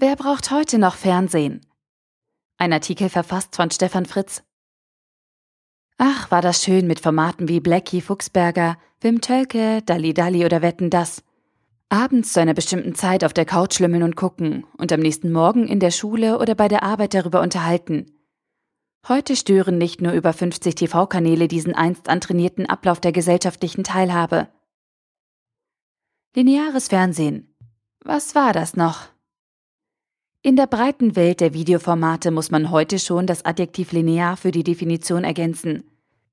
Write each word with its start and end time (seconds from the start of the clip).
Wer 0.00 0.14
braucht 0.14 0.52
heute 0.52 0.78
noch 0.78 0.94
Fernsehen? 0.94 1.66
Ein 2.56 2.72
Artikel 2.72 3.08
verfasst 3.08 3.56
von 3.56 3.68
Stefan 3.72 4.06
Fritz. 4.06 4.44
Ach, 5.96 6.30
war 6.30 6.40
das 6.40 6.62
schön 6.62 6.86
mit 6.86 7.00
Formaten 7.00 7.48
wie 7.48 7.58
Blackie 7.58 8.00
Fuchsberger, 8.00 8.78
Wim 9.00 9.20
Tölke, 9.20 9.82
Dalli 9.82 10.14
Dalli 10.14 10.44
oder 10.44 10.62
Wetten 10.62 10.88
das. 10.88 11.24
Abends 11.88 12.32
zu 12.32 12.40
einer 12.40 12.54
bestimmten 12.54 12.94
Zeit 12.94 13.24
auf 13.24 13.32
der 13.32 13.44
Couch 13.44 13.74
schlimmeln 13.74 14.04
und 14.04 14.14
gucken 14.14 14.64
und 14.76 14.92
am 14.92 15.00
nächsten 15.00 15.32
Morgen 15.32 15.66
in 15.66 15.80
der 15.80 15.90
Schule 15.90 16.38
oder 16.38 16.54
bei 16.54 16.68
der 16.68 16.84
Arbeit 16.84 17.14
darüber 17.14 17.40
unterhalten. 17.40 18.06
Heute 19.08 19.34
stören 19.34 19.78
nicht 19.78 20.00
nur 20.00 20.12
über 20.12 20.32
50 20.32 20.76
TV-Kanäle 20.76 21.48
diesen 21.48 21.74
einst 21.74 22.08
antrainierten 22.08 22.66
Ablauf 22.66 23.00
der 23.00 23.10
gesellschaftlichen 23.10 23.82
Teilhabe. 23.82 24.46
Lineares 26.36 26.86
Fernsehen. 26.86 27.52
Was 28.04 28.36
war 28.36 28.52
das 28.52 28.76
noch? 28.76 29.08
In 30.40 30.54
der 30.54 30.68
breiten 30.68 31.16
Welt 31.16 31.40
der 31.40 31.52
Videoformate 31.52 32.30
muss 32.30 32.52
man 32.52 32.70
heute 32.70 33.00
schon 33.00 33.26
das 33.26 33.44
Adjektiv 33.44 33.90
linear 33.90 34.36
für 34.36 34.52
die 34.52 34.62
Definition 34.62 35.24
ergänzen. 35.24 35.82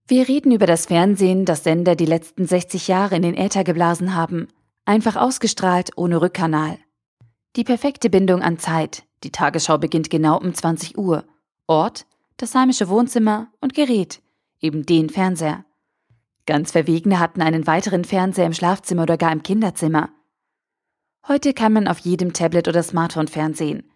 Wir 0.07 0.27
reden 0.27 0.51
über 0.51 0.67
das 0.67 0.85
Fernsehen, 0.85 1.43
das 1.45 1.63
Sender 1.63 1.95
die 1.95 2.05
letzten 2.05 2.45
60 2.45 2.87
Jahre 2.87 3.15
in 3.15 3.23
den 3.23 3.35
Äther 3.35 3.63
geblasen 3.63 4.13
haben. 4.13 4.47
Einfach 4.85 5.15
ausgestrahlt, 5.15 5.89
ohne 5.95 6.21
Rückkanal. 6.21 6.77
Die 7.55 7.63
perfekte 7.63 8.11
Bindung 8.11 8.43
an 8.43 8.59
Zeit. 8.59 9.03
Die 9.23 9.31
Tagesschau 9.31 9.79
beginnt 9.79 10.11
genau 10.11 10.39
um 10.39 10.53
20 10.53 10.99
Uhr. 10.99 11.25
Ort, 11.65 12.05
das 12.37 12.53
heimische 12.53 12.89
Wohnzimmer 12.89 13.47
und 13.59 13.73
Gerät, 13.73 14.21
eben 14.61 14.85
den 14.85 15.09
Fernseher. 15.09 15.65
Ganz 16.45 16.73
Verwegene 16.73 17.19
hatten 17.19 17.41
einen 17.41 17.65
weiteren 17.65 18.03
Fernseher 18.03 18.45
im 18.45 18.53
Schlafzimmer 18.53 19.01
oder 19.01 19.17
gar 19.17 19.31
im 19.31 19.41
Kinderzimmer. 19.41 20.09
Heute 21.27 21.55
kann 21.55 21.73
man 21.73 21.87
auf 21.87 21.97
jedem 21.97 22.33
Tablet 22.33 22.67
oder 22.67 22.83
Smartphone 22.83 23.27
fernsehen. 23.27 23.89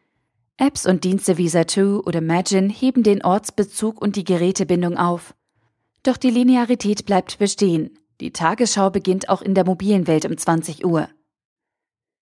Apps 0.62 0.86
und 0.86 1.06
Dienste 1.06 1.38
wie 1.38 1.48
Zatu 1.48 2.02
oder 2.06 2.20
Magin 2.20 2.70
heben 2.70 3.02
den 3.02 3.24
Ortsbezug 3.24 4.02
und 4.02 4.18
die 4.18 4.26
Gerätebindung 4.26 4.98
auf. 4.98 5.34
Doch 6.04 6.18
die 6.18 6.30
Linearität 6.30 7.06
bleibt 7.06 7.40
bestehen. 7.40 7.98
Die 8.20 8.32
Tagesschau 8.32 8.90
beginnt 8.90 9.30
auch 9.30 9.42
in 9.42 9.56
der 9.56 9.66
mobilen 9.66 10.06
Welt 10.06 10.26
um 10.26 10.38
20 10.38 10.86
Uhr. 10.86 11.08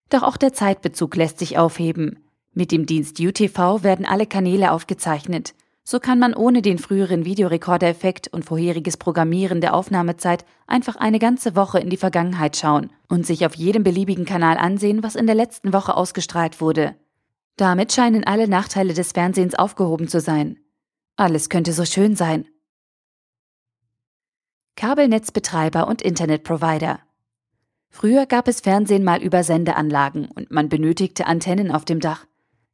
Doch 0.09 0.21
auch 0.21 0.37
der 0.37 0.53
Zeitbezug 0.53 1.15
lässt 1.15 1.39
sich 1.39 1.57
aufheben. 1.57 2.19
Mit 2.53 2.71
dem 2.71 2.85
Dienst 2.85 3.19
UTV 3.19 3.81
werden 3.81 4.05
alle 4.05 4.27
Kanäle 4.27 4.71
aufgezeichnet. 4.71 5.55
So 5.83 5.99
kann 5.99 6.19
man 6.19 6.35
ohne 6.35 6.61
den 6.61 6.77
früheren 6.77 7.25
Videorekordereffekt 7.25 8.27
und 8.27 8.45
vorheriges 8.45 8.97
Programmieren 8.97 9.61
der 9.61 9.73
Aufnahmezeit 9.73 10.45
einfach 10.67 10.95
eine 10.95 11.17
ganze 11.17 11.55
Woche 11.55 11.79
in 11.79 11.89
die 11.89 11.97
Vergangenheit 11.97 12.55
schauen 12.55 12.91
und 13.09 13.25
sich 13.25 13.47
auf 13.47 13.55
jedem 13.55 13.83
beliebigen 13.83 14.25
Kanal 14.25 14.57
ansehen, 14.57 15.01
was 15.01 15.15
in 15.15 15.25
der 15.25 15.35
letzten 15.35 15.73
Woche 15.73 15.97
ausgestrahlt 15.97 16.61
wurde. 16.61 16.93
Damit 17.57 17.91
scheinen 17.91 18.23
alle 18.23 18.47
Nachteile 18.47 18.93
des 18.93 19.11
Fernsehens 19.11 19.55
aufgehoben 19.55 20.07
zu 20.07 20.19
sein. 20.21 20.59
Alles 21.15 21.49
könnte 21.49 21.73
so 21.73 21.85
schön 21.85 22.15
sein. 22.15 22.47
Kabelnetzbetreiber 24.75 25.87
und 25.87 26.03
Internetprovider. 26.03 26.99
Früher 27.89 28.27
gab 28.27 28.47
es 28.47 28.61
Fernsehen 28.61 29.03
mal 29.03 29.23
über 29.23 29.43
Sendeanlagen 29.43 30.27
und 30.27 30.51
man 30.51 30.69
benötigte 30.69 31.25
Antennen 31.25 31.71
auf 31.71 31.83
dem 31.83 31.99
Dach. 31.99 32.27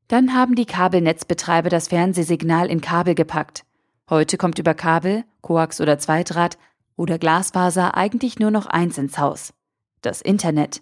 Dann 0.10 0.34
haben 0.34 0.56
die 0.56 0.66
Kabelnetzbetreiber 0.66 1.70
das 1.70 1.88
Fernsehsignal 1.88 2.70
in 2.70 2.82
Kabel 2.82 3.16
gepackt. 3.16 3.64
Heute 4.10 4.38
kommt 4.38 4.60
über 4.60 4.74
Kabel, 4.74 5.24
Koax 5.40 5.80
oder 5.80 5.98
Zweidraht 5.98 6.58
oder 6.98 7.18
Glasfaser 7.18 7.96
eigentlich 7.96 8.38
nur 8.38 8.52
noch 8.52 8.66
eins 8.66 8.98
ins 8.98 9.18
Haus. 9.18 9.54
Das 10.02 10.22
Internet. 10.22 10.82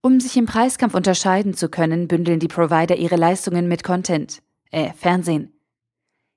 Um 0.00 0.20
sich 0.20 0.36
im 0.36 0.46
Preiskampf 0.46 0.94
unterscheiden 0.94 1.54
zu 1.54 1.68
können, 1.68 2.06
bündeln 2.06 2.38
die 2.38 2.48
Provider 2.48 2.96
ihre 2.96 3.16
Leistungen 3.16 3.66
mit 3.66 3.82
Content, 3.82 4.42
äh, 4.70 4.92
Fernsehen. 4.92 5.52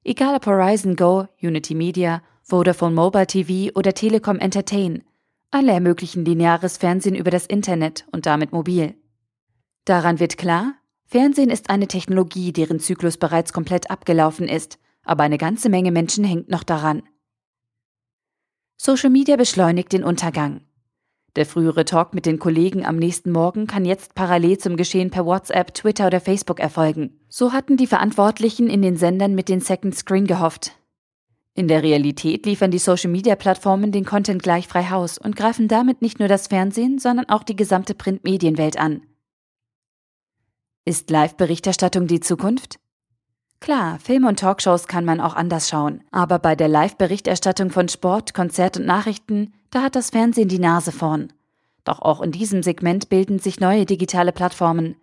Egal 0.04 0.36
ob 0.36 0.48
Horizon 0.48 0.96
Go, 0.96 1.28
Unity 1.42 1.76
Media, 1.76 2.24
Vodafone 2.42 2.96
Mobile 2.96 3.28
TV 3.28 3.72
oder 3.76 3.94
Telekom 3.94 4.40
Entertain, 4.40 5.04
alle 5.52 5.74
ermöglichen 5.74 6.26
lineares 6.26 6.78
Fernsehen 6.78 7.14
über 7.16 7.30
das 7.30 7.46
Internet 7.46 8.08
und 8.12 8.26
damit 8.26 8.52
mobil. 8.52 8.96
Daran 9.86 10.20
wird 10.20 10.38
klar, 10.38 10.74
Fernsehen 11.06 11.50
ist 11.50 11.70
eine 11.70 11.88
Technologie, 11.88 12.54
deren 12.54 12.80
Zyklus 12.80 13.18
bereits 13.18 13.54
komplett 13.54 13.92
abgelaufen 13.92 14.48
ist, 14.48 14.80
aber 15.04 15.24
eine 15.24 15.38
ganze 15.38 15.70
Menge 15.70 15.92
Menschen 15.92 16.24
hängt 16.24 16.50
noch 16.50 16.64
daran. 16.64 17.04
Social 18.78 19.12
Media 19.12 19.36
beschleunigt 19.36 19.94
den 19.94 20.04
Untergang. 20.04 20.62
Der 21.38 21.46
frühere 21.46 21.86
Talk 21.86 22.14
mit 22.14 22.26
den 22.26 22.40
Kollegen 22.40 22.86
am 22.86 22.98
nächsten 22.98 23.32
Morgen 23.32 23.66
kann 23.66 23.86
jetzt 23.86 24.16
parallel 24.16 24.58
zum 24.58 24.76
Geschehen 24.76 25.12
per 25.12 25.26
WhatsApp, 25.26 25.74
Twitter 25.74 26.08
oder 26.08 26.20
Facebook 26.20 26.60
erfolgen. 26.60 27.20
So 27.30 27.54
hatten 27.54 27.78
die 27.78 27.88
Verantwortlichen 27.88 28.70
in 28.70 28.82
den 28.82 28.98
Sendern 28.98 29.34
mit 29.34 29.48
den 29.48 29.62
Second 29.62 29.96
Screen 29.96 30.28
gehofft. 30.28 30.74
In 31.54 31.68
der 31.68 31.84
Realität 31.84 32.46
liefern 32.46 32.72
die 32.72 32.80
Social-Media-Plattformen 32.80 33.92
den 33.92 34.06
Content 34.06 34.44
gleich 34.44 34.68
frei 34.68 34.90
Haus 34.90 35.18
und 35.18 35.36
greifen 35.36 35.68
damit 35.68 36.02
nicht 36.02 36.20
nur 36.20 36.28
das 36.28 36.48
Fernsehen, 36.48 37.00
sondern 37.00 37.30
auch 37.30 37.44
die 37.44 37.56
gesamte 37.56 37.94
Printmedienwelt 37.94 38.78
an. 38.78 39.02
Ist 40.84 41.10
Live-Berichterstattung 41.10 42.08
die 42.08 42.20
Zukunft? 42.20 42.80
Klar, 43.60 44.00
Filme 44.00 44.28
und 44.28 44.40
Talkshows 44.40 44.88
kann 44.88 45.06
man 45.06 45.22
auch 45.22 45.36
anders 45.36 45.70
schauen, 45.70 46.04
aber 46.12 46.40
bei 46.40 46.56
der 46.56 46.68
Live-Berichterstattung 46.68 47.70
von 47.70 47.88
Sport, 47.88 48.34
Konzert 48.34 48.78
und 48.78 48.86
Nachrichten, 48.86 49.54
da 49.72 49.82
hat 49.82 49.96
das 49.96 50.12
Fernsehen 50.12 50.48
die 50.48 50.60
Nase 50.60 50.92
vorn. 50.92 51.34
Doch 51.84 52.00
auch 52.00 52.22
in 52.22 52.32
diesem 52.32 52.62
Segment 52.62 53.10
bilden 53.10 53.40
sich 53.40 53.60
neue 53.60 53.86
digitale 53.86 54.32
Plattformen. 54.32 54.96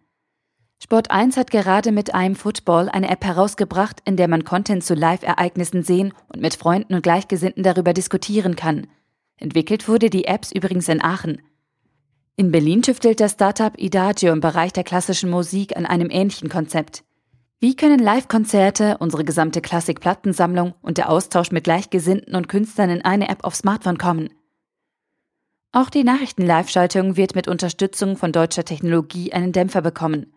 Sport 0.80 1.10
1 1.10 1.36
hat 1.36 1.50
gerade 1.50 1.90
mit 1.90 2.14
einem 2.14 2.36
Football 2.36 2.88
eine 2.88 3.10
App 3.10 3.24
herausgebracht, 3.24 4.00
in 4.04 4.16
der 4.16 4.28
man 4.28 4.44
Content 4.44 4.84
zu 4.84 4.94
Live-Ereignissen 4.94 5.82
sehen 5.82 6.14
und 6.28 6.40
mit 6.40 6.54
Freunden 6.54 6.94
und 6.94 7.02
Gleichgesinnten 7.02 7.64
darüber 7.64 7.92
diskutieren 7.92 8.54
kann. 8.54 8.86
Entwickelt 9.38 9.88
wurde 9.88 10.08
die 10.08 10.26
Apps 10.26 10.52
übrigens 10.52 10.88
in 10.88 11.02
Aachen. 11.02 11.42
In 12.36 12.52
Berlin 12.52 12.82
tüftelt 12.82 13.18
das 13.18 13.32
Startup 13.32 13.76
Idagio 13.76 14.32
im 14.32 14.40
Bereich 14.40 14.72
der 14.72 14.84
klassischen 14.84 15.30
Musik 15.30 15.76
an 15.76 15.86
einem 15.86 16.10
ähnlichen 16.10 16.48
Konzept. 16.48 17.02
Wie 17.58 17.74
können 17.74 17.98
Live-Konzerte, 17.98 18.98
unsere 19.00 19.24
gesamte 19.24 19.60
Klassik-Plattensammlung 19.60 20.74
und 20.80 20.98
der 20.98 21.10
Austausch 21.10 21.50
mit 21.50 21.64
Gleichgesinnten 21.64 22.36
und 22.36 22.48
Künstlern 22.48 22.90
in 22.90 23.04
eine 23.04 23.28
App 23.28 23.42
auf 23.42 23.56
Smartphone 23.56 23.98
kommen? 23.98 24.28
Auch 25.70 25.90
die 25.90 26.04
Nachrichten-Live-Schaltung 26.04 27.16
wird 27.16 27.34
mit 27.34 27.46
Unterstützung 27.46 28.16
von 28.16 28.32
deutscher 28.32 28.64
Technologie 28.64 29.32
einen 29.32 29.52
Dämpfer 29.52 29.82
bekommen. 29.82 30.32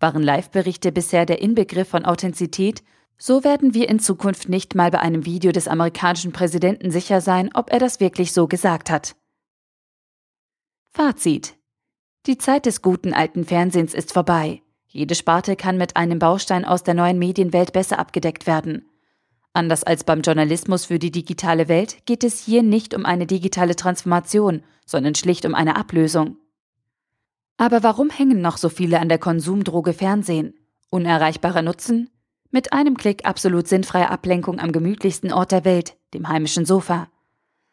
Waren 0.00 0.22
Live-Berichte 0.22 0.90
bisher 0.90 1.24
der 1.24 1.40
Inbegriff 1.40 1.88
von 1.88 2.04
Authentizität, 2.04 2.82
so 3.16 3.44
werden 3.44 3.74
wir 3.74 3.88
in 3.88 3.98
Zukunft 3.98 4.48
nicht 4.48 4.74
mal 4.74 4.90
bei 4.90 4.98
einem 4.98 5.24
Video 5.24 5.52
des 5.52 5.68
amerikanischen 5.68 6.32
Präsidenten 6.32 6.90
sicher 6.90 7.20
sein, 7.20 7.50
ob 7.54 7.72
er 7.72 7.78
das 7.78 8.00
wirklich 8.00 8.32
so 8.32 8.46
gesagt 8.48 8.90
hat. 8.90 9.16
Fazit. 10.90 11.56
Die 12.26 12.36
Zeit 12.36 12.66
des 12.66 12.82
guten 12.82 13.14
alten 13.14 13.44
Fernsehens 13.44 13.94
ist 13.94 14.12
vorbei. 14.12 14.62
Jede 14.88 15.14
Sparte 15.14 15.56
kann 15.56 15.78
mit 15.78 15.96
einem 15.96 16.18
Baustein 16.18 16.64
aus 16.64 16.82
der 16.82 16.94
neuen 16.94 17.18
Medienwelt 17.18 17.72
besser 17.72 17.98
abgedeckt 17.98 18.46
werden. 18.46 18.84
Anders 19.56 19.84
als 19.84 20.04
beim 20.04 20.20
Journalismus 20.20 20.84
für 20.84 20.98
die 20.98 21.10
digitale 21.10 21.66
Welt 21.66 22.04
geht 22.04 22.24
es 22.24 22.44
hier 22.44 22.62
nicht 22.62 22.92
um 22.92 23.06
eine 23.06 23.26
digitale 23.26 23.74
Transformation, 23.74 24.62
sondern 24.84 25.14
schlicht 25.14 25.46
um 25.46 25.54
eine 25.54 25.76
Ablösung. 25.76 26.36
Aber 27.56 27.82
warum 27.82 28.10
hängen 28.10 28.42
noch 28.42 28.58
so 28.58 28.68
viele 28.68 29.00
an 29.00 29.08
der 29.08 29.16
Konsumdroge 29.16 29.94
Fernsehen? 29.94 30.52
Unerreichbarer 30.90 31.62
Nutzen? 31.62 32.10
Mit 32.50 32.74
einem 32.74 32.98
Klick 32.98 33.24
absolut 33.24 33.66
sinnfreie 33.66 34.10
Ablenkung 34.10 34.60
am 34.60 34.72
gemütlichsten 34.72 35.32
Ort 35.32 35.52
der 35.52 35.64
Welt, 35.64 35.96
dem 36.12 36.28
heimischen 36.28 36.66
Sofa. 36.66 37.08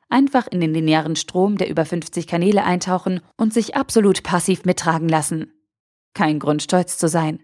Einfach 0.08 0.48
in 0.48 0.62
den 0.62 0.74
linearen 0.74 1.18
Strom 1.18 1.58
der 1.58 1.70
über 1.70 1.84
50 1.84 2.28
Kanäle 2.28 2.64
eintauchen 2.64 3.20
und 3.36 3.54
sich 3.54 3.76
absolut 3.76 4.24
passiv 4.24 4.64
mittragen 4.64 5.10
lassen. 5.10 5.52
Kein 6.14 6.40
Grund, 6.40 6.64
stolz 6.64 6.98
zu 6.98 7.10
sein. 7.10 7.44